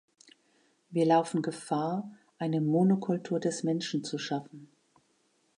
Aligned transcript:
Wir 0.89 1.05
laufen 1.05 1.43
Gefahr, 1.43 2.09
eine 2.39 2.59
"Monokultur 2.59 3.39
des 3.39 3.61
Menschen" 3.63 4.03
zu 4.03 4.17
schaffen. 4.17 4.67